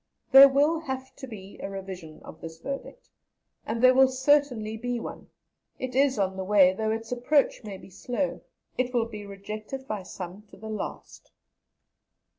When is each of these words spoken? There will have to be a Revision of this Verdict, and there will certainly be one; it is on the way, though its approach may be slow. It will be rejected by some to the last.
There 0.31 0.49
will 0.49 0.79
have 0.79 1.15
to 1.17 1.27
be 1.27 1.59
a 1.59 1.69
Revision 1.69 2.21
of 2.23 2.41
this 2.41 2.57
Verdict, 2.57 3.07
and 3.67 3.83
there 3.83 3.93
will 3.93 4.07
certainly 4.07 4.75
be 4.75 4.99
one; 4.99 5.29
it 5.77 5.93
is 5.93 6.17
on 6.17 6.37
the 6.37 6.43
way, 6.43 6.73
though 6.73 6.89
its 6.89 7.11
approach 7.11 7.63
may 7.63 7.77
be 7.77 7.91
slow. 7.91 8.41
It 8.79 8.95
will 8.95 9.05
be 9.05 9.27
rejected 9.27 9.87
by 9.87 10.01
some 10.01 10.41
to 10.47 10.57
the 10.57 10.69
last. 10.71 11.29